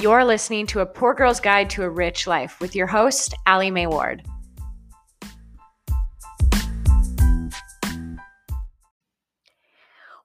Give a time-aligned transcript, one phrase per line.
[0.00, 3.72] You're listening to A Poor Girl's Guide to a Rich Life with your host, Allie
[3.72, 4.22] Mae Ward.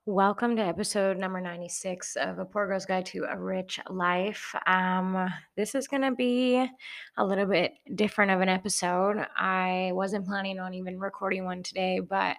[0.05, 4.53] Welcome to episode number 96 of A Poor Girl's Guide to a Rich Life.
[4.67, 5.27] Um,
[5.57, 6.63] this is going to be
[7.17, 9.25] a little bit different of an episode.
[9.35, 12.37] I wasn't planning on even recording one today, but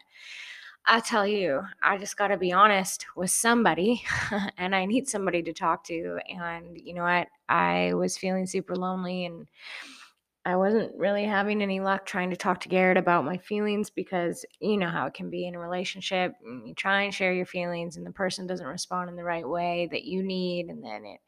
[0.87, 4.03] I tell you, I just got to be honest with somebody
[4.59, 6.19] and I need somebody to talk to.
[6.29, 7.29] And you know what?
[7.49, 9.47] I was feeling super lonely and
[10.45, 14.45] I wasn't really having any luck trying to talk to Garrett about my feelings because
[14.61, 16.35] you know how it can be in a relationship.
[16.43, 19.89] You try and share your feelings and the person doesn't respond in the right way
[19.91, 20.67] that you need.
[20.67, 21.21] And then it,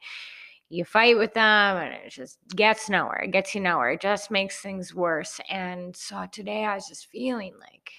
[0.69, 3.23] you fight with them and it just gets nowhere.
[3.25, 3.93] It gets you nowhere.
[3.93, 5.41] It just makes things worse.
[5.49, 7.91] And so today I was just feeling like,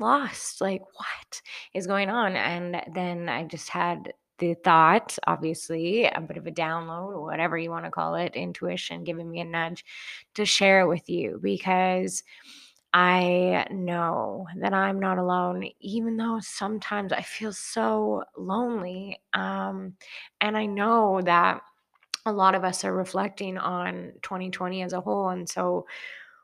[0.00, 0.60] lost.
[0.60, 1.42] Like, what
[1.74, 2.36] is going on?
[2.36, 7.70] And then I just had the thought, obviously, a bit of a download whatever you
[7.70, 9.84] want to call it, intuition giving me a nudge
[10.34, 12.22] to share it with you because
[12.92, 19.20] I know that I'm not alone, even though sometimes I feel so lonely.
[19.32, 19.94] Um,
[20.40, 21.62] and I know that
[22.26, 25.28] a lot of us are reflecting on 2020 as a whole.
[25.28, 25.86] And so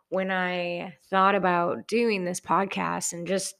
[0.08, 3.54] when I thought about doing this podcast and just,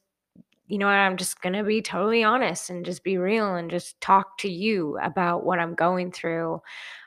[0.69, 4.01] you know I'm just going to be totally honest and just be real and just
[4.01, 6.61] talk to you about what I'm going through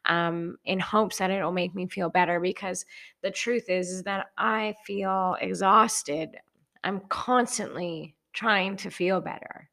[0.06, 2.40] um, in hopes that it'll make me feel better.
[2.40, 2.86] Because
[3.22, 6.38] the truth is, is that I feel exhausted.
[6.84, 9.70] I'm constantly trying to feel better.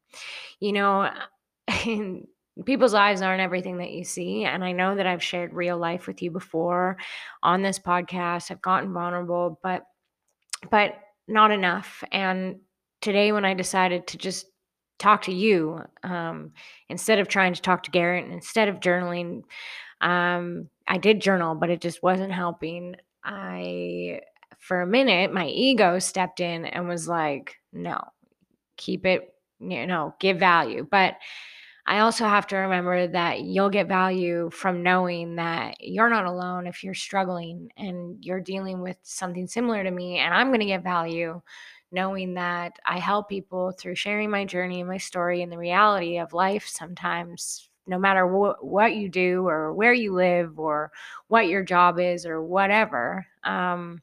[0.59, 1.09] You know,
[2.65, 6.07] people's lives aren't everything that you see and i know that i've shared real life
[6.07, 6.97] with you before
[7.43, 8.51] on this podcast.
[8.51, 9.83] I've gotten vulnerable but
[10.71, 10.95] but
[11.27, 12.03] not enough.
[12.11, 12.59] And
[13.01, 14.47] today when i decided to just
[14.99, 16.51] talk to you um,
[16.89, 19.43] instead of trying to talk to garrett and instead of journaling
[20.01, 22.95] um, i did journal but it just wasn't helping.
[23.23, 24.21] I
[24.59, 27.99] for a minute my ego stepped in and was like no
[28.77, 30.87] keep it you know give value.
[30.89, 31.15] But
[31.87, 36.67] I also have to remember that you'll get value from knowing that you're not alone
[36.67, 40.17] if you're struggling and you're dealing with something similar to me.
[40.17, 41.41] And I'm going to get value
[41.93, 46.17] knowing that I help people through sharing my journey and my story and the reality
[46.17, 47.69] of life sometimes.
[47.89, 50.91] No matter wh- what you do or where you live or
[51.29, 54.01] what your job is or whatever, um,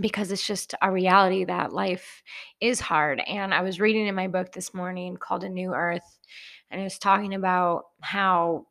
[0.00, 2.22] because it's just a reality that life
[2.60, 3.20] is hard.
[3.26, 6.18] And I was reading in my book this morning called A New Earth,
[6.70, 8.66] and it was talking about how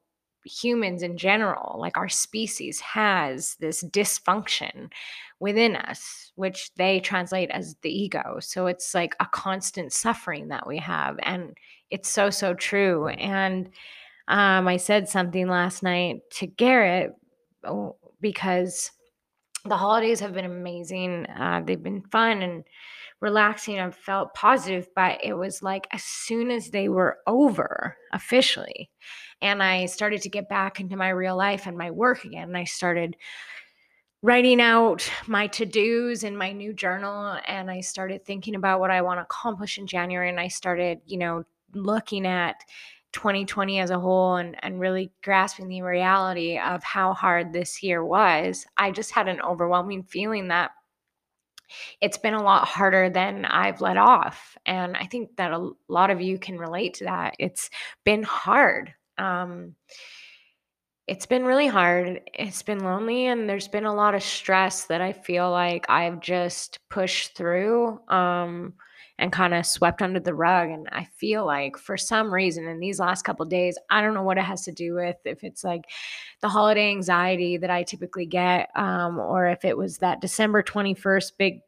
[0.45, 4.91] humans in general, like our species, has this dysfunction
[5.39, 8.37] within us, which they translate as the ego.
[8.39, 11.17] So it's like a constant suffering that we have.
[11.23, 11.55] And
[11.89, 13.07] it's so, so true.
[13.07, 13.69] And
[14.27, 17.13] um, I said something last night to Garrett
[17.63, 18.91] oh, because
[19.65, 21.25] the holidays have been amazing.
[21.27, 22.63] Uh, they've been fun and
[23.21, 23.79] relaxing.
[23.79, 28.89] I've felt positive, but it was like as soon as they were over officially,
[29.41, 32.57] and I started to get back into my real life and my work again, and
[32.57, 33.15] I started
[34.23, 39.03] writing out my to-dos in my new journal and I started thinking about what I
[39.03, 42.55] want to accomplish in January and I started, you know, looking at
[43.13, 48.03] 2020 as a whole and, and really grasping the reality of how hard this year
[48.03, 50.71] was, I just had an overwhelming feeling that
[52.01, 54.57] it's been a lot harder than I've let off.
[54.65, 57.35] And I think that a lot of you can relate to that.
[57.39, 57.69] It's
[58.03, 58.93] been hard.
[59.17, 59.75] Um,
[61.07, 62.21] it's been really hard.
[62.33, 66.19] It's been lonely, and there's been a lot of stress that I feel like I've
[66.19, 68.01] just pushed through.
[68.09, 68.73] Um,
[69.19, 70.69] and kind of swept under the rug.
[70.69, 74.23] And I feel like for some reason in these last couple days, I don't know
[74.23, 75.85] what it has to do with if it's like
[76.41, 81.31] the holiday anxiety that I typically get, um, or if it was that December 21st
[81.37, 81.59] big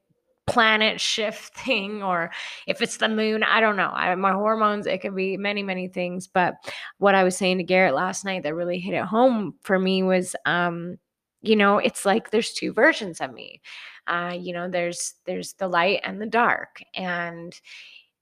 [0.50, 2.32] planet shift thing or
[2.66, 5.88] if it's the moon i don't know I, my hormones it could be many many
[5.88, 6.56] things but
[6.98, 10.02] what i was saying to garrett last night that really hit it home for me
[10.02, 10.98] was um
[11.42, 13.62] you know it's like there's two versions of me
[14.10, 17.60] uh, you know there's there's the light and the dark and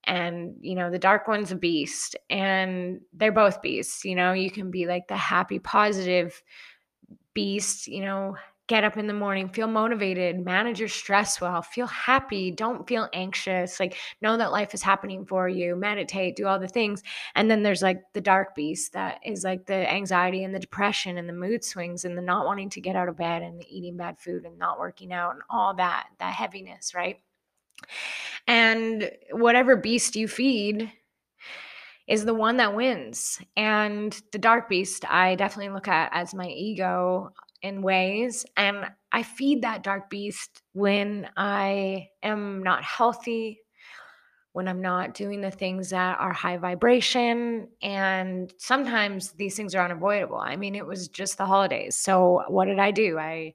[0.04, 4.51] and you know the dark one's a beast and they're both beasts you know you
[4.51, 6.42] can be like the happy positive
[7.34, 8.36] beast you know
[8.68, 13.08] get up in the morning, feel motivated, manage your stress well, feel happy, don't feel
[13.14, 17.02] anxious, like know that life is happening for you, meditate, do all the things.
[17.36, 21.18] And then there's like the dark beast that is like the anxiety and the depression
[21.18, 23.75] and the mood swings and the not wanting to get out of bed and the
[23.75, 27.22] eating bad food and not working out and all that, that heaviness, right?
[28.48, 30.92] And whatever beast you feed,
[32.08, 33.40] is the one that wins.
[33.58, 38.45] And the dark beast, I definitely look at as my ego in ways.
[38.56, 43.59] And I feed that dark beast when I am not healthy,
[44.54, 47.68] when I'm not doing the things that are high vibration.
[47.81, 50.38] And sometimes these things are unavoidable.
[50.38, 51.95] I mean, it was just the holidays.
[51.95, 53.19] So what did I do?
[53.19, 53.54] I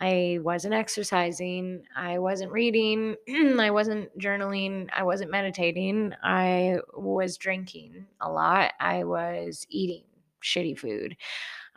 [0.00, 3.14] I wasn't exercising, I wasn't reading,
[3.60, 10.02] I wasn't journaling, I wasn't meditating, I was drinking a lot, I was eating
[10.42, 11.16] shitty food.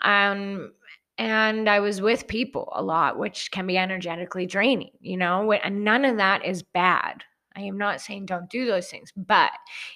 [0.02, 0.74] Um
[1.18, 5.84] and I was with people a lot, which can be energetically draining, you know, and
[5.84, 7.24] none of that is bad.
[7.56, 9.52] I am not saying don't do those things, but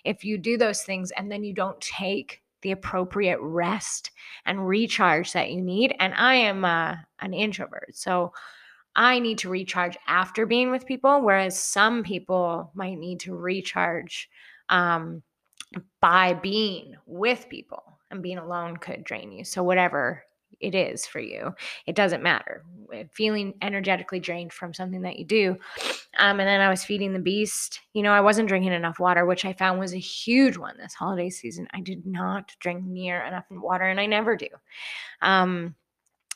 [0.06, 4.12] if you do those things and then you don't take the appropriate rest
[4.46, 8.32] and recharge that you need, and I am uh, an introvert, so
[8.96, 14.30] I need to recharge after being with people, whereas some people might need to recharge
[14.70, 15.22] um,
[16.02, 19.44] by being with people, and being alone could drain you.
[19.44, 20.24] So, whatever
[20.60, 21.54] it is for you.
[21.86, 22.64] It doesn't matter.
[23.12, 25.58] Feeling energetically drained from something that you do.
[26.18, 27.80] Um, and then I was feeding the beast.
[27.94, 30.94] You know, I wasn't drinking enough water, which I found was a huge one this
[30.94, 31.68] holiday season.
[31.72, 34.48] I did not drink near enough water, and I never do.
[35.22, 35.76] Um,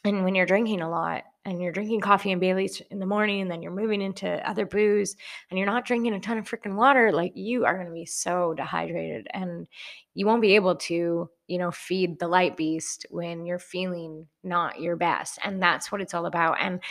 [0.04, 3.42] and when you're drinking a lot and you're drinking coffee and Bailey's in the morning
[3.42, 5.16] and then you're moving into other booze
[5.50, 8.06] and you're not drinking a ton of freaking water, like you are going to be
[8.06, 9.68] so dehydrated and
[10.14, 14.82] you won't be able to, you know, feed the light beast when you're feeling not
[14.82, 15.40] your best.
[15.44, 16.58] And that's what it's all about.
[16.60, 16.82] And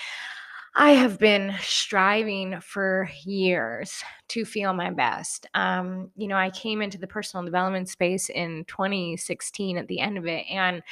[0.74, 5.46] I have been striving for years to feel my best.
[5.52, 10.16] Um, you know, I came into the personal development space in 2016 at the end
[10.16, 10.82] of it, and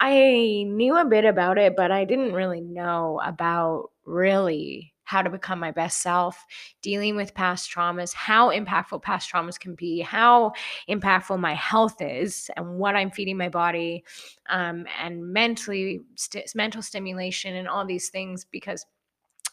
[0.00, 5.30] I knew a bit about it, but I didn't really know about really how to
[5.30, 6.44] become my best self,
[6.82, 10.52] dealing with past traumas, how impactful past traumas can be, how
[10.88, 14.04] impactful my health is, and what I'm feeding my body,
[14.50, 18.84] um, and mentally st- mental stimulation and all these things because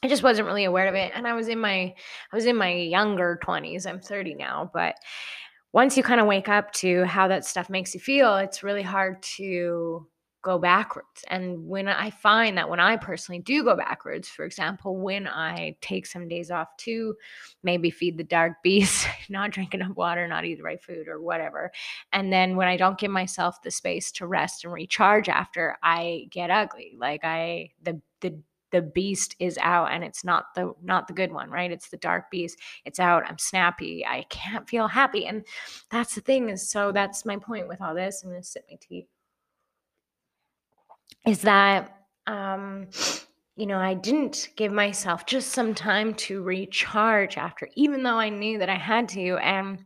[0.05, 1.11] I just wasn't really aware of it.
[1.15, 1.91] And I was in my
[2.31, 3.87] I was in my younger 20s.
[3.87, 4.93] I'm 30 now, but
[5.73, 8.83] once you kind of wake up to how that stuff makes you feel, it's really
[8.83, 10.07] hard to
[10.43, 11.23] go backwards.
[11.27, 15.75] And when I find that when I personally do go backwards, for example, when I
[15.81, 17.15] take some days off to
[17.63, 21.19] maybe feed the dark beast, not drink enough water, not eat the right food or
[21.19, 21.71] whatever,
[22.13, 26.27] and then when I don't give myself the space to rest and recharge after, I
[26.29, 26.95] get ugly.
[26.95, 28.39] Like I the the
[28.75, 31.72] the beast is out and it's not the not the good one right?
[31.72, 32.60] It's the dark beast.
[32.83, 33.24] It's out.
[33.25, 34.06] I'm snappy.
[34.06, 35.27] I can't feel happy.
[35.27, 35.45] And
[35.89, 38.22] that's the thing so that's my point with all this.
[38.22, 39.07] I'm going to sip my tea.
[41.25, 42.88] Is that um
[43.56, 48.27] you know i didn't give myself just some time to recharge after even though i
[48.30, 49.38] knew that i had to.
[49.38, 49.86] And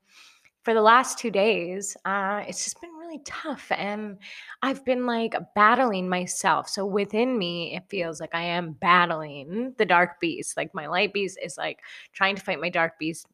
[0.64, 4.18] for the last two days uh it's just been tough and
[4.62, 6.69] I've been like battling myself.
[6.69, 10.57] So within me, it feels like I am battling the dark beast.
[10.57, 11.80] Like my light beast is like
[12.13, 13.27] trying to fight my dark beast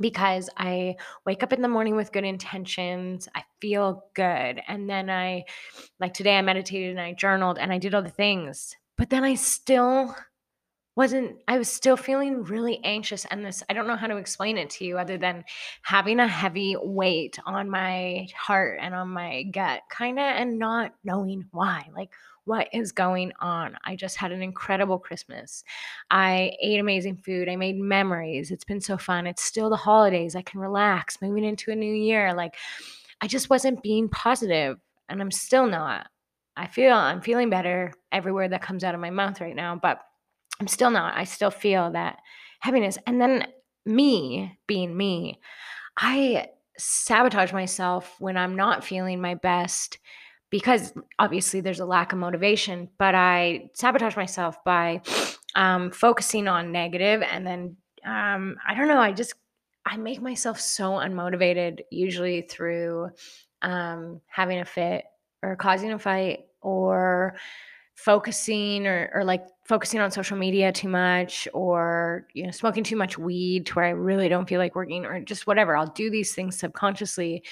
[0.00, 3.28] because I wake up in the morning with good intentions.
[3.34, 4.60] I feel good.
[4.68, 5.44] And then I,
[6.00, 8.76] like today, I meditated and I journaled and I did all the things.
[8.98, 10.14] But then I still
[10.96, 14.56] wasn't I was still feeling really anxious and this I don't know how to explain
[14.56, 15.44] it to you other than
[15.82, 20.94] having a heavy weight on my heart and on my gut kind of and not
[21.04, 22.10] knowing why like
[22.46, 23.76] what is going on.
[23.84, 25.64] I just had an incredible Christmas.
[26.12, 27.48] I ate amazing food.
[27.48, 28.52] I made memories.
[28.52, 29.26] It's been so fun.
[29.26, 30.36] It's still the holidays.
[30.36, 31.20] I can relax.
[31.20, 32.32] Moving into a new year.
[32.34, 32.54] Like
[33.20, 34.78] I just wasn't being positive
[35.08, 36.06] and I'm still not.
[36.56, 40.00] I feel I'm feeling better everywhere that comes out of my mouth right now but
[40.60, 41.16] I'm still not.
[41.16, 42.18] I still feel that
[42.60, 42.98] heaviness.
[43.06, 43.46] And then
[43.84, 45.40] me being me,
[45.96, 46.48] I
[46.78, 49.98] sabotage myself when I'm not feeling my best
[50.50, 55.02] because obviously there's a lack of motivation, but I sabotage myself by
[55.54, 59.34] um, focusing on negative and then um, I don't know, I just
[59.84, 63.10] I make myself so unmotivated usually through
[63.62, 65.04] um, having a fit
[65.42, 67.36] or causing a fight or
[67.96, 72.94] focusing or, or like focusing on social media too much or you know smoking too
[72.94, 76.10] much weed to where i really don't feel like working or just whatever i'll do
[76.10, 77.42] these things subconsciously.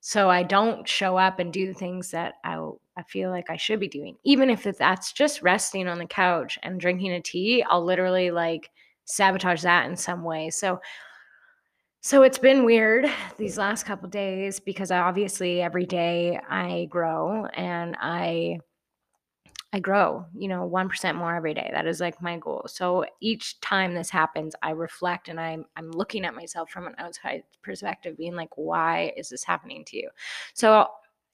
[0.00, 2.56] So i don't show up and do the things that i,
[2.96, 4.16] I feel like i should be doing.
[4.24, 8.70] Even if that's just resting on the couch and drinking a tea i'll literally like
[9.06, 10.50] sabotage that in some way.
[10.50, 10.80] So
[12.00, 13.06] so it's been weird
[13.38, 18.58] these last couple days because obviously every day i grow and i
[19.72, 21.70] I grow, you know, 1% more every day.
[21.72, 22.64] That is like my goal.
[22.68, 26.94] So each time this happens, I reflect and I'm I'm looking at myself from an
[26.98, 30.08] outside perspective being like why is this happening to you?
[30.54, 30.86] So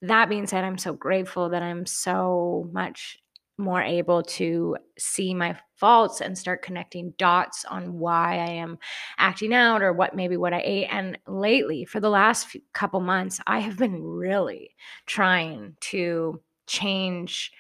[0.03, 3.19] that being said, I'm so grateful that I'm so much
[3.57, 8.79] more able to see my faults and start connecting dots on why I am
[9.19, 10.89] acting out or what maybe what I ate.
[10.91, 14.71] And lately, for the last few, couple months, I have been really
[15.07, 17.53] trying to change.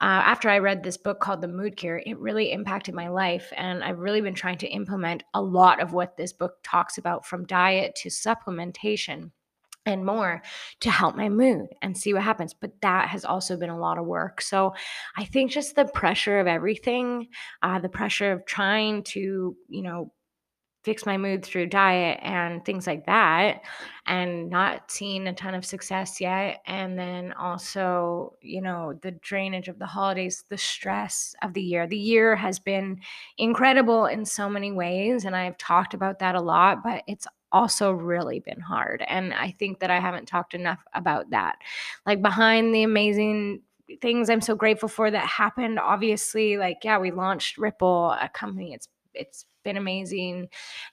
[0.00, 3.50] Uh, after I read this book called The Mood Cure, it really impacted my life.
[3.56, 7.24] And I've really been trying to implement a lot of what this book talks about
[7.24, 9.30] from diet to supplementation
[9.86, 10.42] and more
[10.80, 12.52] to help my mood and see what happens.
[12.52, 14.42] But that has also been a lot of work.
[14.42, 14.74] So
[15.16, 17.28] I think just the pressure of everything,
[17.62, 20.12] uh, the pressure of trying to, you know,
[20.86, 23.60] fix my mood through diet and things like that
[24.06, 29.66] and not seeing a ton of success yet and then also you know the drainage
[29.66, 31.88] of the holidays the stress of the year.
[31.88, 33.00] The year has been
[33.36, 37.90] incredible in so many ways and i've talked about that a lot but it's also
[37.90, 41.56] really been hard and i think that i haven't talked enough about that.
[42.06, 43.62] Like behind the amazing
[44.00, 48.72] things i'm so grateful for that happened obviously like yeah we launched ripple a company
[48.72, 50.48] it's it's been amazing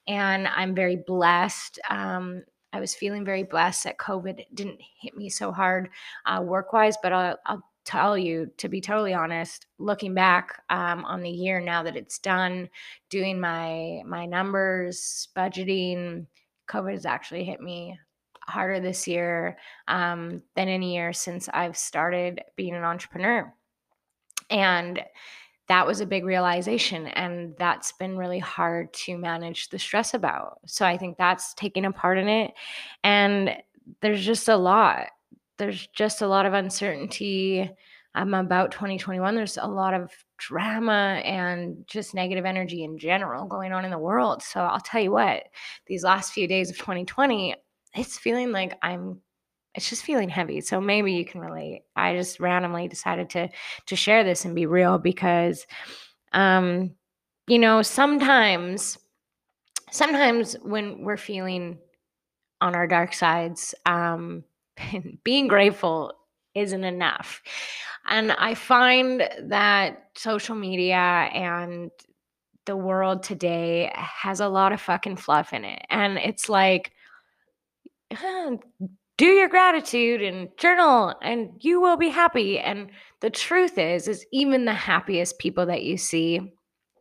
[0.07, 2.41] and i'm very blessed um,
[2.73, 5.89] i was feeling very blessed that covid didn't hit me so hard
[6.25, 11.03] uh, work wise but I'll, I'll, tell you to be totally honest looking back um,
[11.03, 12.69] on the year now that it's done
[13.09, 16.25] doing my my numbers budgeting
[16.65, 17.99] covid has actually hit me
[18.47, 19.57] harder this year
[19.89, 23.53] um, than any year since i've started being an entrepreneur.
[24.49, 25.01] And
[25.67, 30.59] that was a big realization and that's been really hard to manage the stress about.
[30.65, 32.53] So i think that's taken a part in it
[33.03, 33.55] and
[34.01, 35.07] there's just a lot.
[35.57, 37.69] There's just a lot of uncertainty.
[38.15, 43.71] Um, about 2021 there's a lot of drama and just negative energy in general going
[43.71, 44.43] on in the world.
[44.43, 45.45] So i'll tell you what
[45.87, 47.55] these last few days of 2020
[47.95, 49.19] it's feeling like i'm
[49.75, 50.61] it's just feeling heavy.
[50.61, 51.83] So maybe you can relate.
[51.95, 53.49] I just randomly decided to
[53.87, 55.65] to share this and be real because
[56.33, 56.91] um
[57.47, 58.97] you know, sometimes
[59.91, 61.77] sometimes when we're feeling
[62.61, 64.43] on our dark sides, um
[65.23, 66.13] being grateful
[66.55, 67.41] isn't enough.
[68.05, 71.89] And I find that social media and
[72.65, 75.85] the world today has a lot of fucking fluff in it.
[75.89, 76.91] And it's like,
[79.17, 82.59] do your gratitude and journal and you will be happy.
[82.59, 82.89] And
[83.21, 86.53] the truth is is even the happiest people that you see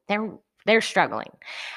[0.08, 0.32] they're
[0.64, 1.30] they're struggling.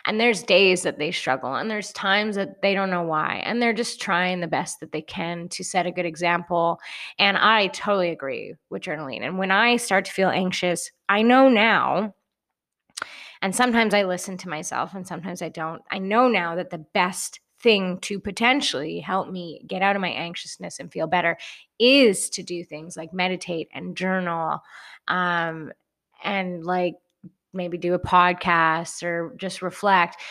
[0.06, 3.60] And there's days that they struggle and there's times that they don't know why and
[3.60, 6.80] they're just trying the best that they can to set a good example.
[7.18, 9.22] And i totally agree with journaling.
[9.22, 12.14] And when i start to feel anxious i know now
[13.42, 15.82] and sometimes i listen to myself and sometimes i don't.
[15.90, 20.12] I know now that the best thing to potentially help me get out of my
[20.12, 21.36] anxiousness and feel better
[21.80, 24.60] is to do things like meditate and journal
[25.08, 25.72] um,
[26.24, 26.94] and like
[27.54, 30.22] maybe do a podcast or just reflect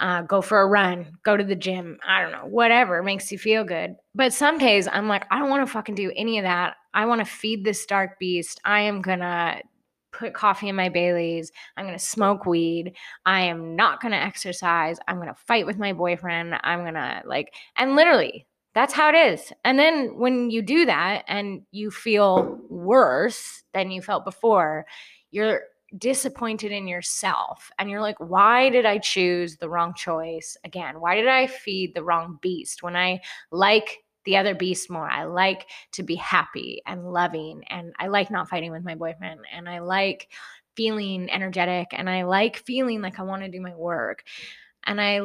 [0.00, 3.36] uh, go for a run go to the gym i don't know whatever makes you
[3.36, 3.94] feel good.
[4.14, 6.76] But some days i'm like i don't want to fucking do any of that.
[6.94, 8.58] I want to feed this dark beast.
[8.64, 9.60] I am gonna
[10.12, 11.52] put coffee in my Bailey's.
[11.76, 12.94] I'm going to smoke weed.
[13.26, 14.98] I am not going to exercise.
[15.08, 16.54] I'm going to fight with my boyfriend.
[16.62, 19.52] I'm going to like, and literally, that's how it is.
[19.64, 24.86] And then when you do that and you feel worse than you felt before,
[25.30, 25.62] you're
[25.98, 31.00] disappointed in yourself and you're like, why did I choose the wrong choice again?
[31.00, 35.08] Why did I feed the wrong beast when I like the other beast more.
[35.08, 39.40] I like to be happy and loving, and I like not fighting with my boyfriend,
[39.52, 40.28] and I like
[40.76, 44.24] feeling energetic, and I like feeling like I want to do my work.
[44.84, 45.16] And I,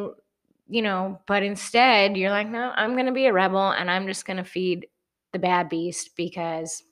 [0.67, 4.07] you know, but instead, you're like, no, I'm going to be a rebel and I'm
[4.07, 4.87] just going to feed
[5.31, 6.83] the bad beast because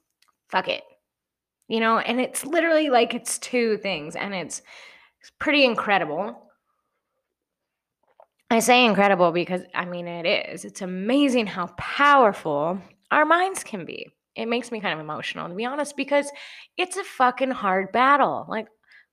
[0.48, 0.84] fuck it.
[1.68, 4.62] You know, and it's literally like it's two things, and it's
[5.40, 6.50] pretty incredible
[8.54, 10.64] I say incredible because I mean it is.
[10.64, 12.80] It's amazing how powerful
[13.10, 14.08] our minds can be.
[14.36, 16.32] It makes me kind of emotional to be honest because
[16.78, 18.46] it's a fucking hard battle.
[18.48, 18.68] Like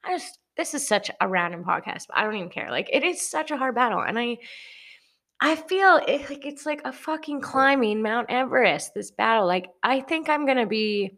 [0.05, 2.71] I just this is such a random podcast, but I don't even care.
[2.71, 4.37] Like it is such a hard battle and I
[5.41, 9.47] I feel it, like it's like a fucking climbing Mount Everest this battle.
[9.47, 11.13] Like I think I'm going to be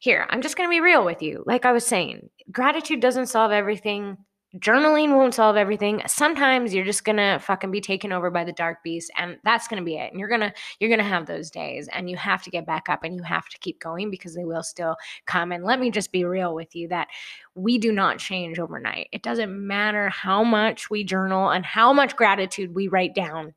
[0.00, 0.26] here.
[0.30, 1.44] I'm just going to be real with you.
[1.46, 4.16] Like I was saying, gratitude doesn't solve everything
[4.58, 6.00] journaling won't solve everything.
[6.06, 9.82] Sometimes you're just gonna fucking be taken over by the dark beast and that's gonna
[9.82, 10.10] be it.
[10.12, 13.02] And you're gonna you're gonna have those days and you have to get back up
[13.02, 14.96] and you have to keep going because they will still
[15.26, 15.50] come.
[15.50, 17.08] And let me just be real with you that
[17.54, 19.08] we do not change overnight.
[19.12, 23.54] It doesn't matter how much we journal and how much gratitude we write down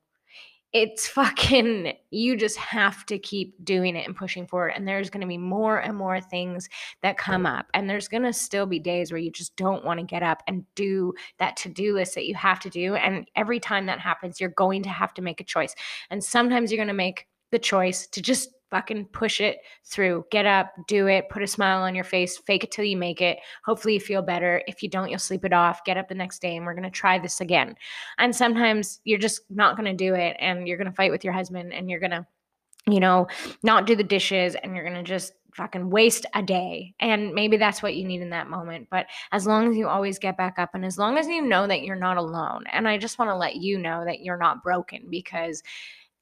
[0.73, 5.21] it's fucking you just have to keep doing it and pushing forward and there's going
[5.21, 6.67] to be more and more things
[7.01, 9.99] that come up and there's going to still be days where you just don't want
[9.99, 13.59] to get up and do that to-do list that you have to do and every
[13.59, 15.73] time that happens you're going to have to make a choice
[16.09, 20.25] and sometimes you're going to make the choice to just fucking push it through.
[20.31, 23.21] Get up, do it, put a smile on your face, fake it till you make
[23.21, 23.39] it.
[23.65, 24.61] Hopefully, you feel better.
[24.67, 25.83] If you don't, you'll sleep it off.
[25.85, 27.75] Get up the next day and we're going to try this again.
[28.17, 31.23] And sometimes you're just not going to do it and you're going to fight with
[31.23, 32.25] your husband and you're going to,
[32.87, 33.27] you know,
[33.63, 36.93] not do the dishes and you're going to just fucking waste a day.
[36.99, 38.87] And maybe that's what you need in that moment.
[38.91, 41.67] But as long as you always get back up and as long as you know
[41.67, 44.63] that you're not alone, and I just want to let you know that you're not
[44.63, 45.63] broken because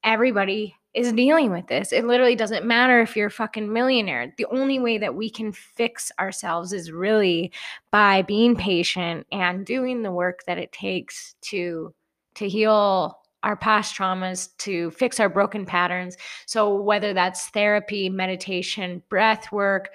[0.04, 1.92] everybody is dealing with this.
[1.92, 4.34] It literally doesn't matter if you're a fucking millionaire.
[4.38, 7.52] The only way that we can fix ourselves is really
[7.92, 11.94] by being patient and doing the work that it takes to
[12.36, 16.18] to heal our past traumas, to fix our broken patterns.
[16.48, 19.90] So whether that's therapy, meditation, breath work,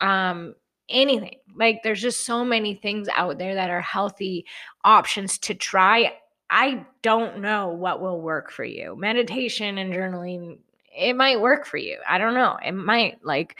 [0.00, 0.54] um,
[0.88, 1.36] anything.
[1.54, 4.44] Like there's just so many things out there that are healthy
[4.84, 6.12] options to try
[6.50, 8.96] I don't know what will work for you.
[8.96, 10.58] Meditation and journaling,
[10.96, 11.98] it might work for you.
[12.08, 12.56] I don't know.
[12.64, 13.56] It might like,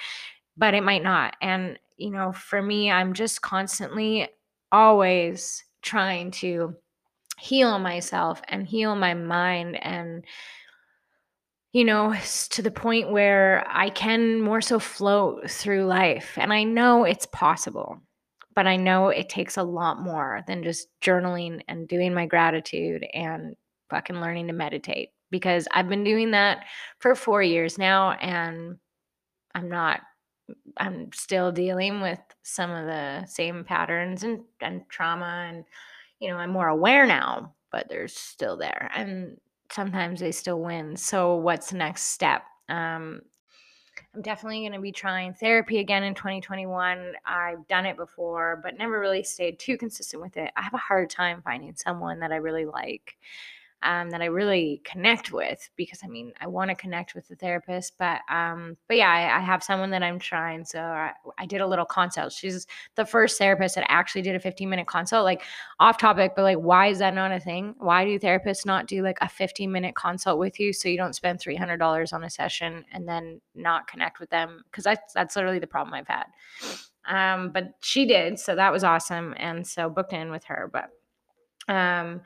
[0.57, 1.37] but it might not.
[1.41, 4.29] And, you know, for me, I'm just constantly
[4.71, 6.77] always trying to
[7.39, 10.25] heal myself and heal my mind and,
[11.73, 12.15] you know,
[12.51, 16.33] to the point where I can more so float through life.
[16.37, 18.01] And I know it's possible
[18.57, 23.07] but I know it takes a lot more than just journaling and doing my gratitude
[23.15, 23.57] and
[23.91, 26.65] fucking learning to meditate because I've been doing that
[27.01, 28.79] for 4 years now and
[29.55, 30.01] I'm not
[30.79, 35.65] I'm still dealing with some of the same patterns and and trauma and
[36.21, 39.39] you know, I'm more aware now, but they're still there and
[39.73, 40.97] sometimes they still win.
[40.97, 42.43] So what's the next step?
[42.69, 43.23] Um
[44.17, 47.13] I'm definitely going to be trying therapy again in 2021.
[47.27, 50.51] I've done it before, but never really stayed too consistent with it.
[50.57, 53.19] I have a hard time finding someone that I really like
[53.87, 57.37] um, that I really connect with because I mean I want to connect with the
[57.37, 60.65] therapist, but um, but yeah, I, I, have someone that I'm trying.
[60.65, 62.33] So I, I, did a little consult.
[62.33, 65.25] She's the first therapist that actually did a 15 minute consult.
[65.25, 65.43] Like
[65.79, 67.77] off topic, but like why is that not a thing?
[67.79, 71.15] Why do therapists not do like a 15 minute consult with you so you don't
[71.15, 74.65] spend $300 on a session and then not connect with them?
[74.69, 76.25] Because that's that's literally the problem I've had.
[77.09, 80.91] Um, but she did, so that was awesome, and so booked in with her, but
[81.73, 82.21] um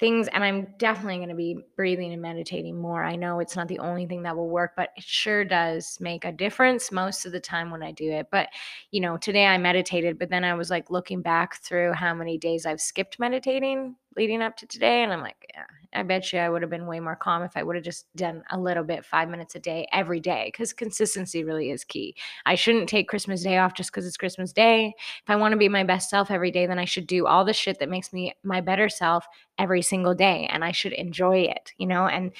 [0.00, 3.04] things and i'm definitely going to be breathing and meditating more.
[3.04, 6.24] I know it's not the only thing that will work but it sure does make
[6.24, 8.28] a difference most of the time when i do it.
[8.30, 8.48] But
[8.90, 12.38] you know today i meditated but then i was like looking back through how many
[12.38, 16.38] days i've skipped meditating leading up to today and i'm like yeah I bet you
[16.38, 18.84] I would have been way more calm if I would have just done a little
[18.84, 22.14] bit, five minutes a day, every day, because consistency really is key.
[22.46, 24.94] I shouldn't take Christmas Day off just because it's Christmas Day.
[24.96, 27.44] If I want to be my best self every day, then I should do all
[27.44, 29.26] the shit that makes me my better self
[29.58, 32.06] every single day, and I should enjoy it, you know?
[32.06, 32.32] And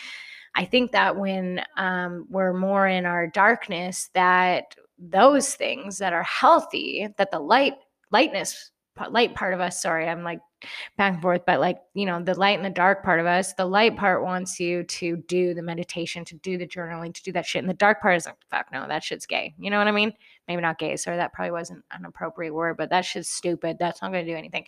[0.54, 6.22] I think that when um, we're more in our darkness, that those things that are
[6.22, 7.74] healthy, that the light,
[8.10, 8.70] lightness,
[9.10, 10.40] light part of us, sorry, I'm like
[10.96, 13.52] back and forth but like you know the light and the dark part of us
[13.54, 17.32] the light part wants you to do the meditation to do the journaling to do
[17.32, 19.78] that shit and the dark part is like fuck no that shit's gay you know
[19.78, 20.12] what i mean?
[20.48, 24.02] Maybe not gay sorry that probably wasn't an appropriate word but that shit's stupid that's
[24.02, 24.66] not going to do anything.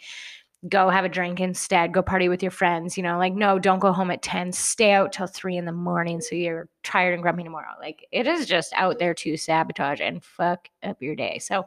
[0.71, 3.79] Go have a drink instead go party with your friends you know like no don't
[3.79, 7.23] go home at 10 stay out till 3 in the morning so you're tired and
[7.23, 11.39] grumpy tomorrow like it is just out there to sabotage and fuck up your day
[11.39, 11.65] so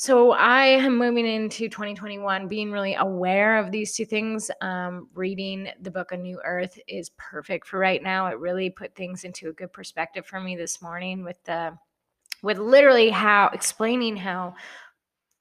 [0.00, 4.48] so I am moving into 2021 being really aware of these two things.
[4.60, 8.28] Um, reading the book A New Earth is perfect for right now.
[8.28, 11.76] It really put things into a good perspective for me this morning with the
[12.44, 14.54] with literally how explaining how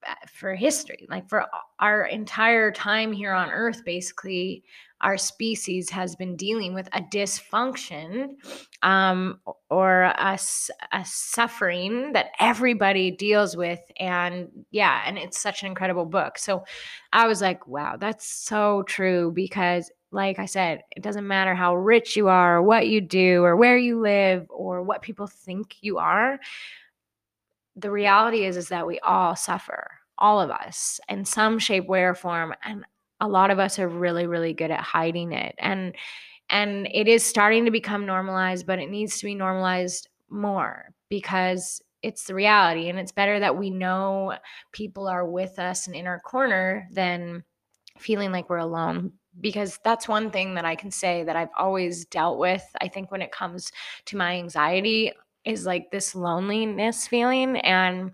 [0.08, 1.46] uh, for history, like for
[1.80, 4.64] our entire time here on earth, basically,
[5.02, 8.30] our species has been dealing with a dysfunction
[8.82, 10.38] um, or a,
[10.92, 13.80] a suffering that everybody deals with.
[14.00, 16.38] And yeah, and it's such an incredible book.
[16.38, 16.64] So
[17.14, 21.76] I was like, wow, that's so true because like I said, it doesn't matter how
[21.76, 25.76] rich you are, or what you do, or where you live, or what people think
[25.82, 26.40] you are.
[27.76, 32.04] The reality is, is that we all suffer all of us in some shape, way,
[32.04, 32.54] or form.
[32.64, 32.86] And
[33.20, 35.56] a lot of us are really, really good at hiding it.
[35.58, 35.96] And
[36.50, 41.82] and it is starting to become normalized, but it needs to be normalized more because
[42.02, 42.90] it's the reality.
[42.90, 44.36] And it's better that we know
[44.72, 47.44] people are with us and in our corner than
[47.98, 52.06] feeling like we're alone because that's one thing that I can say that I've always
[52.06, 52.64] dealt with.
[52.80, 53.72] I think when it comes
[54.06, 55.12] to my anxiety,
[55.48, 57.58] is like this loneliness feeling.
[57.58, 58.12] And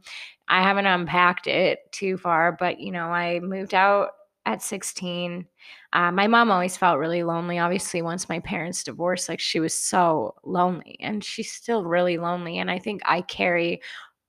[0.47, 4.11] I haven't unpacked it too far, but you know, I moved out
[4.45, 5.45] at 16.
[5.93, 7.59] Uh, my mom always felt really lonely.
[7.59, 12.59] Obviously, once my parents divorced, like she was so lonely and she's still really lonely.
[12.59, 13.81] And I think I carry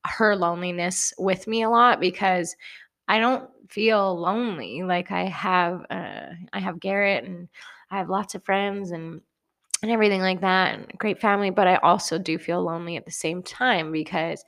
[0.06, 2.54] her loneliness with me a lot because
[3.08, 4.82] I don't feel lonely.
[4.82, 7.48] Like I have, uh, I have Garrett and
[7.90, 9.20] I have lots of friends and
[9.82, 13.10] and everything like that and great family but i also do feel lonely at the
[13.10, 14.44] same time because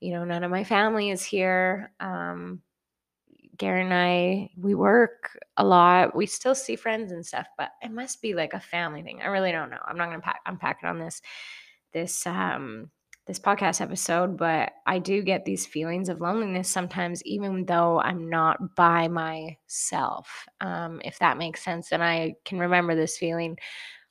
[0.00, 2.60] you know none of my family is here um
[3.56, 6.14] Gary and I, we work a lot.
[6.14, 9.20] We still see friends and stuff, but it must be like a family thing.
[9.22, 9.78] I really don't know.
[9.84, 11.22] I'm not to pack, unpack it on this
[11.92, 12.90] this um
[13.26, 18.30] this podcast episode, but I do get these feelings of loneliness sometimes, even though I'm
[18.30, 20.46] not by myself.
[20.60, 23.58] Um, if that makes sense, and I can remember this feeling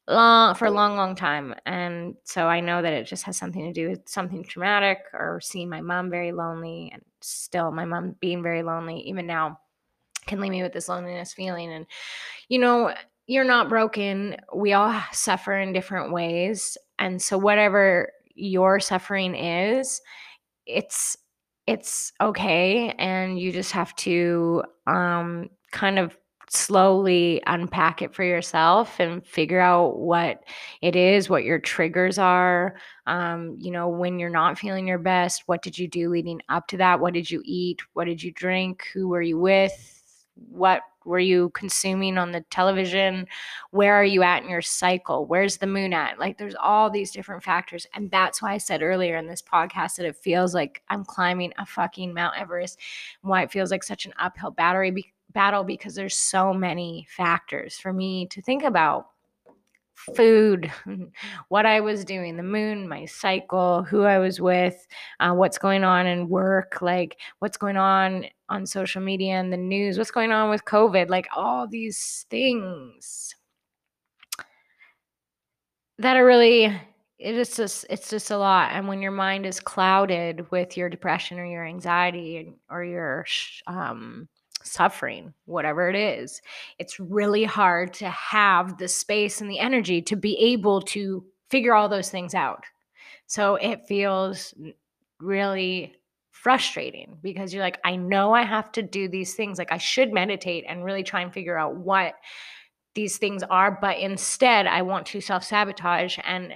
[0.08, 3.64] long for a long long time and so i know that it just has something
[3.66, 8.16] to do with something traumatic or seeing my mom very lonely and still my mom
[8.20, 9.60] being very lonely even now
[10.28, 11.88] can leave me with this loneliness feeling and
[12.50, 12.94] you know
[13.26, 20.02] you're not broken we all suffer in different ways and so whatever your suffering is
[20.68, 21.18] it's
[21.66, 26.16] it's okay and you just have to um kind of
[26.50, 30.44] slowly unpack it for yourself and figure out what
[30.82, 32.76] it is, what your triggers are.
[33.08, 36.68] Um, you know, when you're not feeling your best, what did you do leading up
[36.68, 37.00] to that?
[37.00, 37.82] What did you eat?
[37.94, 38.86] What did you drink?
[38.94, 40.02] Who were you with?
[40.36, 43.28] What were you consuming on the television?
[43.72, 45.26] Where are you at in your cycle?
[45.26, 46.20] Where's the moon at?
[46.20, 47.86] Like, there's all these different factors.
[47.94, 51.54] And that's why I said earlier in this podcast that it feels like I'm climbing
[51.58, 52.80] a fucking Mount Everest,
[53.22, 54.92] why it feels like such an uphill battery
[55.36, 59.08] battle because there's so many factors for me to think about.
[60.16, 60.72] Food,
[61.48, 64.86] what I was doing, the moon, my cycle, who I was with,
[65.20, 69.58] uh, what's going on in work, like what's going on on social media and the
[69.58, 73.36] news, what's going on with COVID, like all these things
[75.98, 76.78] that are really
[77.18, 78.72] it's just it's just a lot.
[78.74, 83.26] And when your mind is clouded with your depression or your anxiety or your
[83.68, 84.28] um
[84.66, 86.42] suffering, whatever it is,
[86.80, 91.74] it's really hard to have the space and the energy to be able to figure
[91.74, 92.64] all those things out.
[93.28, 94.54] So it feels
[95.20, 95.96] really
[96.32, 99.58] frustrating because you're like, I know I have to do these things.
[99.58, 102.16] Like, I should meditate and really try and figure out what
[102.94, 106.54] these things are, but instead, I want to self sabotage and,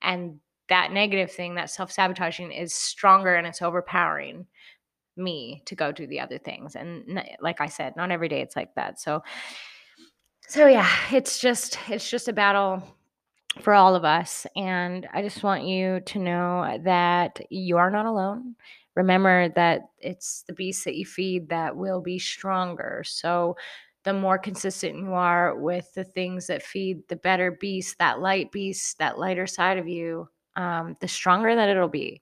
[0.00, 4.46] and, that negative thing, that self sabotaging is stronger and it's overpowering
[5.16, 8.56] me to go do the other things and like i said not every day it's
[8.56, 9.22] like that so
[10.48, 12.82] so yeah it's just it's just a battle
[13.60, 18.06] for all of us and i just want you to know that you are not
[18.06, 18.54] alone.
[18.94, 23.56] Remember that it's the beast that you feed that will be stronger so
[24.04, 28.50] the more consistent you are with the things that feed the better beast that light
[28.52, 32.20] beast that lighter side of you um, the stronger that it'll be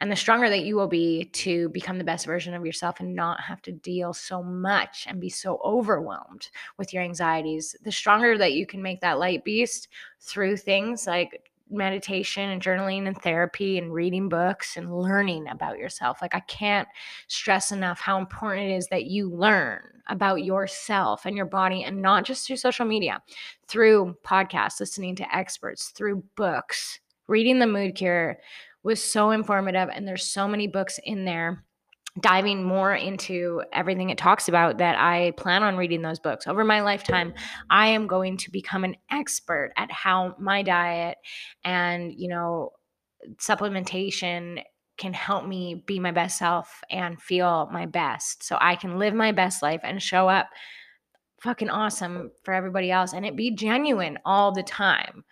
[0.00, 3.14] and the stronger that you will be to become the best version of yourself and
[3.14, 8.38] not have to deal so much and be so overwhelmed with your anxieties, the stronger
[8.38, 9.88] that you can make that light beast
[10.20, 16.20] through things like meditation and journaling and therapy and reading books and learning about yourself.
[16.20, 16.88] Like, I can't
[17.28, 22.02] stress enough how important it is that you learn about yourself and your body and
[22.02, 23.22] not just through social media,
[23.68, 28.38] through podcasts, listening to experts, through books, reading The Mood Cure
[28.82, 29.88] was so informative.
[29.92, 31.64] And there's so many books in there
[32.20, 36.46] diving more into everything it talks about that I plan on reading those books.
[36.46, 37.34] Over my lifetime,
[37.70, 41.18] I am going to become an expert at how my diet
[41.64, 42.70] and, you know,
[43.36, 44.62] supplementation
[44.98, 49.14] can help me be my best self and feel my best so I can live
[49.14, 50.48] my best life and show up
[51.40, 55.24] fucking awesome for everybody else and it be genuine all the time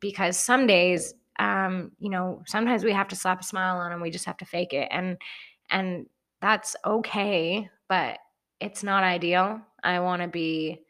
[0.00, 4.02] because some days um, you know, sometimes we have to slap a smile on and
[4.02, 4.88] we just have to fake it.
[4.90, 5.18] And
[5.70, 6.06] and
[6.40, 8.18] that's okay, but
[8.60, 9.60] it's not ideal.
[9.82, 10.80] I want to be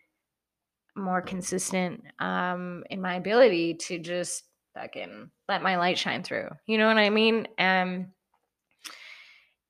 [0.97, 6.49] more consistent um in my ability to just fucking let my light shine through.
[6.67, 7.49] You know what I mean?
[7.59, 8.13] Um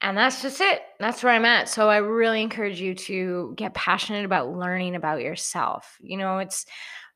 [0.01, 0.83] and that's just it.
[1.01, 1.67] That's where I'm at.
[1.71, 5.97] So I really encourage you to get passionate about learning about yourself.
[5.99, 6.67] You know, it's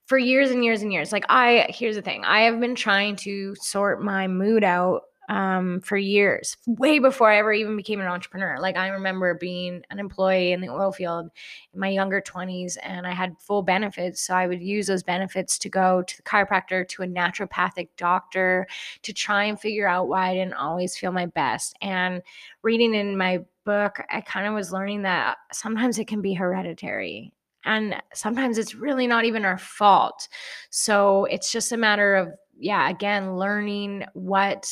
[0.08, 1.12] for years and years and years.
[1.12, 2.24] Like I here's the thing.
[2.24, 7.36] I have been trying to sort my mood out um, for years, way before I
[7.36, 8.58] ever even became an entrepreneur.
[8.58, 11.28] Like I remember being an employee in the oil field
[11.74, 14.26] in my younger 20s, and I had full benefits.
[14.26, 18.66] So I would use those benefits to go to the chiropractor, to a naturopathic doctor,
[19.02, 21.76] to try and figure out why I didn't always feel my best.
[21.82, 22.22] And
[22.62, 27.34] reading in my book, I kind of was learning that sometimes it can be hereditary.
[27.64, 30.28] And sometimes it's really not even our fault.
[30.70, 34.70] So it's just a matter of, yeah, again, learning what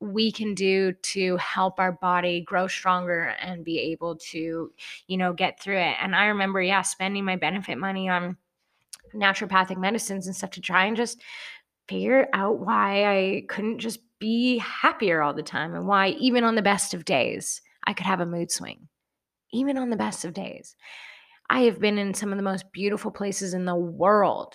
[0.00, 4.70] we can do to help our body grow stronger and be able to,
[5.06, 5.96] you know, get through it.
[6.00, 8.36] And I remember, yeah, spending my benefit money on
[9.14, 11.22] naturopathic medicines and stuff to try and just
[11.88, 16.56] figure out why I couldn't just be happier all the time and why, even on
[16.56, 18.88] the best of days, I could have a mood swing.
[19.52, 20.74] Even on the best of days.
[21.48, 24.54] I have been in some of the most beautiful places in the world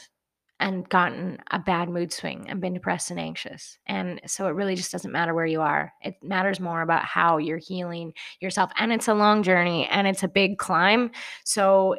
[0.60, 3.80] and gotten a bad mood swing and been depressed and anxious.
[3.88, 5.92] And so it really just doesn't matter where you are.
[6.04, 8.72] It matters more about how you're healing yourself.
[8.78, 11.12] And it's a long journey and it's a big climb.
[11.44, 11.96] So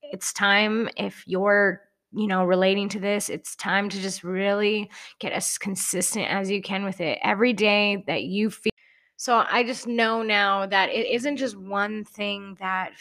[0.00, 5.32] it's time if you're you know relating to this it's time to just really get
[5.32, 8.70] as consistent as you can with it every day that you feel
[9.18, 12.92] so i just know now that it isn't just one thing that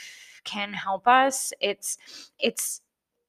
[0.44, 1.98] can help us it's
[2.40, 2.82] it's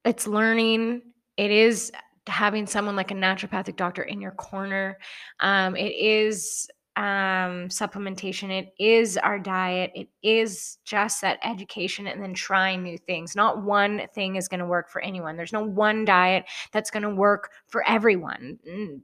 [0.04, 1.00] it's learning
[1.36, 1.92] it is
[2.28, 4.98] having someone like a naturopathic doctor in your corner.
[5.40, 6.68] Um, it is
[6.98, 8.50] um, supplementation.
[8.50, 9.92] It is our diet.
[9.94, 13.36] It is just that education and then trying new things.
[13.36, 15.36] Not one thing is going to work for anyone.
[15.36, 18.58] There's no one diet that's going to work for everyone.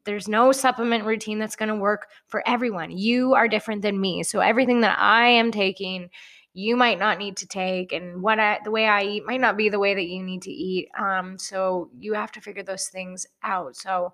[0.05, 2.91] There's no supplement routine that's going to work for everyone.
[2.91, 4.25] You are different than me.
[4.25, 6.11] So everything that I am taking
[6.57, 9.57] you might not need to take and what I, the way I eat might not
[9.57, 10.89] be the way that you need to eat.
[10.97, 13.75] Um, so you have to figure those things out.
[13.75, 14.13] So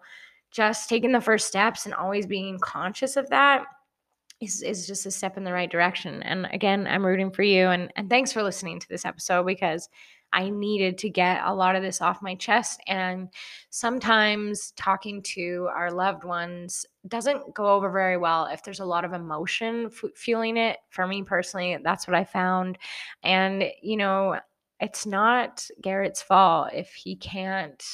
[0.51, 3.65] just taking the first steps and always being conscious of that
[4.41, 6.23] is, is just a step in the right direction.
[6.23, 7.69] And again, I'm rooting for you.
[7.69, 9.89] And, and thanks for listening to this episode because
[10.33, 12.81] I needed to get a lot of this off my chest.
[12.87, 13.29] And
[13.71, 19.05] sometimes talking to our loved ones doesn't go over very well if there's a lot
[19.05, 20.79] of emotion f- feeling it.
[20.91, 22.79] For me personally, that's what I found.
[23.23, 24.39] And, you know,
[24.79, 27.85] it's not Garrett's fault if he can't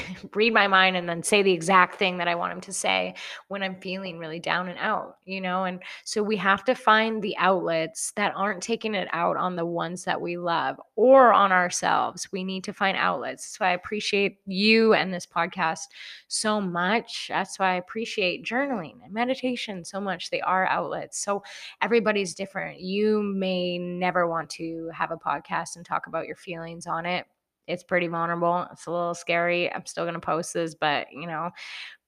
[0.34, 3.14] read my mind and then say the exact thing that I want him to say
[3.48, 5.64] when I'm feeling really down and out, you know?
[5.64, 9.66] And so we have to find the outlets that aren't taking it out on the
[9.66, 12.30] ones that we love or on ourselves.
[12.32, 13.56] We need to find outlets.
[13.56, 15.88] So I appreciate you and this podcast
[16.28, 17.26] so much.
[17.28, 20.30] That's why I appreciate journaling and meditation so much.
[20.30, 21.18] They are outlets.
[21.18, 21.42] So
[21.80, 22.80] everybody's different.
[22.80, 27.26] You may never want to have a podcast and talk about your feelings on it
[27.66, 28.66] it's pretty vulnerable.
[28.72, 29.72] It's a little scary.
[29.72, 31.50] I'm still going to post this, but you know,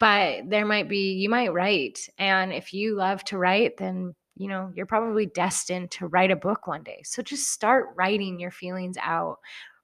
[0.01, 2.09] but there might be, you might write.
[2.19, 6.37] And if you love to write, then, you know, you're probably destined to write a
[6.37, 7.03] book one day.
[7.05, 9.37] So just start writing your feelings out.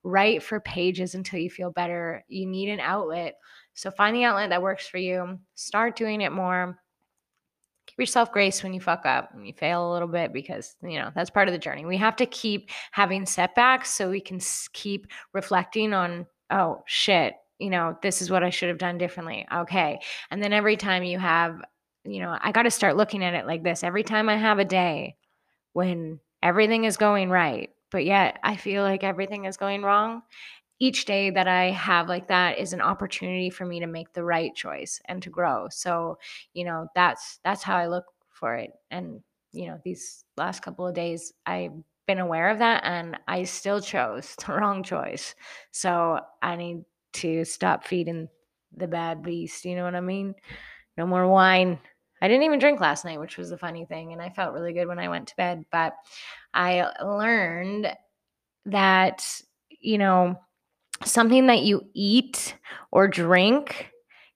[0.03, 2.25] Write for pages until you feel better.
[2.27, 3.35] You need an outlet.
[3.75, 5.39] So find the outlet that works for you.
[5.55, 6.79] Start doing it more
[7.91, 10.99] give yourself grace when you fuck up and you fail a little bit because you
[10.99, 11.85] know that's part of the journey.
[11.85, 14.41] We have to keep having setbacks so we can
[14.73, 19.47] keep reflecting on oh shit you know this is what i should have done differently.
[19.53, 20.01] Okay.
[20.31, 21.63] And then every time you have
[22.05, 23.85] you know i got to start looking at it like this.
[23.85, 25.17] Every time i have a day
[25.73, 30.23] when everything is going right but yet i feel like everything is going wrong
[30.81, 34.25] each day that I have like that is an opportunity for me to make the
[34.25, 35.69] right choice and to grow.
[35.71, 36.19] So,
[36.55, 38.73] you know, that's that's how I look for it.
[38.91, 39.21] And,
[39.53, 41.73] you know, these last couple of days I've
[42.07, 45.35] been aware of that and I still chose the wrong choice.
[45.71, 48.29] So, I need to stop feeding
[48.77, 50.35] the bad beast, you know what I mean?
[50.97, 51.79] No more wine.
[52.23, 54.73] I didn't even drink last night, which was the funny thing, and I felt really
[54.75, 55.95] good when I went to bed, but
[56.55, 57.93] I learned
[58.67, 59.43] that
[59.81, 60.39] you know,
[61.05, 62.57] something that you eat
[62.91, 63.91] or drink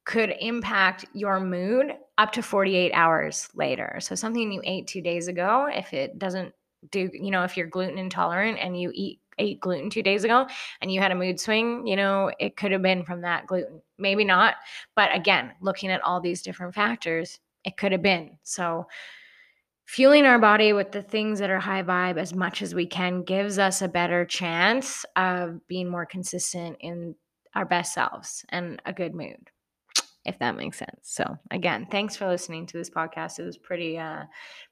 [0.04, 3.98] could impact your mood up to 48 hours later.
[4.00, 6.54] So something you ate 2 days ago, if it doesn't
[6.90, 10.46] do, you know, if you're gluten intolerant and you eat ate gluten 2 days ago
[10.80, 13.80] and you had a mood swing, you know, it could have been from that gluten.
[13.98, 14.54] Maybe not,
[14.94, 18.38] but again, looking at all these different factors, it could have been.
[18.42, 18.86] So
[19.86, 23.22] fueling our body with the things that are high vibe as much as we can
[23.22, 27.14] gives us a better chance of being more consistent in
[27.54, 29.50] our best selves and a good mood.
[30.24, 31.00] if that makes sense.
[31.02, 33.38] So again, thanks for listening to this podcast.
[33.38, 34.22] It was pretty uh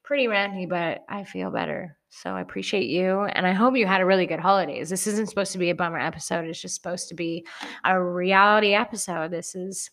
[0.03, 1.97] pretty ranty, but I feel better.
[2.09, 4.89] So I appreciate you and I hope you had a really good holidays.
[4.89, 6.45] This isn't supposed to be a bummer episode.
[6.45, 7.45] It's just supposed to be
[7.83, 9.31] a reality episode.
[9.31, 9.91] This is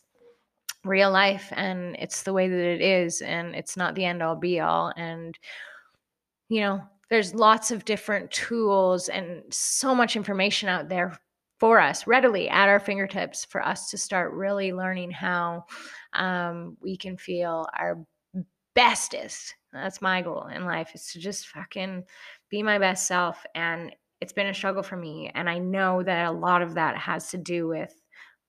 [0.84, 4.36] real life and it's the way that it is and it's not the end all
[4.36, 5.38] be all and
[6.50, 11.16] you know, there's lots of different tools and so much information out there
[11.58, 15.64] for us readily at our fingertips for us to start really learning how
[16.14, 17.98] um, we can feel our
[18.74, 19.54] bestest.
[19.72, 22.04] That's my goal in life is to just fucking
[22.50, 23.44] be my best self.
[23.54, 25.30] And it's been a struggle for me.
[25.34, 27.99] And I know that a lot of that has to do with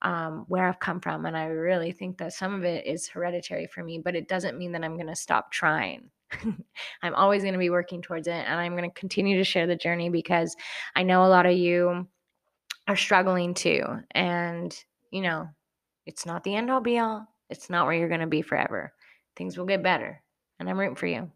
[0.01, 1.25] um, where I've come from.
[1.25, 4.57] And I really think that some of it is hereditary for me, but it doesn't
[4.57, 6.09] mean that I'm going to stop trying.
[7.01, 8.31] I'm always going to be working towards it.
[8.31, 10.55] And I'm going to continue to share the journey because
[10.95, 12.07] I know a lot of you
[12.87, 13.83] are struggling too.
[14.11, 14.75] And,
[15.11, 15.49] you know,
[16.05, 17.27] it's not the end all be all.
[17.49, 18.93] It's not where you're going to be forever.
[19.35, 20.21] Things will get better.
[20.59, 21.29] And I'm rooting for you.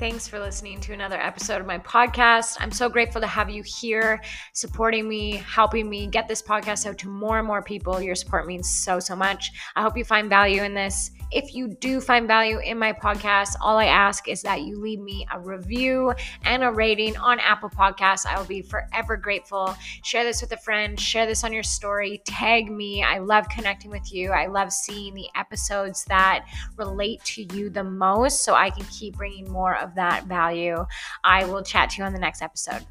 [0.00, 2.56] Thanks for listening to another episode of my podcast.
[2.58, 4.22] I'm so grateful to have you here
[4.54, 8.00] supporting me, helping me get this podcast out to more and more people.
[8.00, 9.52] Your support means so, so much.
[9.76, 11.10] I hope you find value in this.
[11.32, 15.00] If you do find value in my podcast, all I ask is that you leave
[15.00, 18.24] me a review and a rating on Apple Podcasts.
[18.24, 19.76] I will be forever grateful.
[20.02, 23.04] Share this with a friend, share this on your story, tag me.
[23.04, 24.30] I love connecting with you.
[24.30, 29.16] I love seeing the episodes that relate to you the most so I can keep
[29.18, 30.86] bringing more of that value.
[31.24, 32.86] I will chat to you on the next episode.